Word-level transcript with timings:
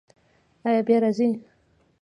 ایا 0.67 0.81
بیا 0.87 0.97
راځئ؟ 1.03 1.29